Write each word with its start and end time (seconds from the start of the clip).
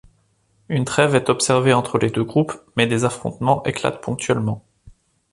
Une 0.67 0.83
trêve 0.83 1.13
est 1.13 1.29
observée 1.29 1.73
entre 1.73 1.99
les 1.99 2.09
deux 2.09 2.23
groupes 2.23 2.53
mais 2.75 2.87
des 2.87 3.03
affrontements 3.05 3.63
éclatent 3.65 4.01
ponctuellement. 4.01 4.65